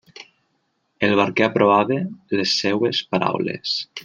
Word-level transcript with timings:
El 1.07 1.13
barquer 1.19 1.45
aprovava 1.49 1.99
les 2.39 2.57
seues 2.63 3.07
paraules. 3.15 3.79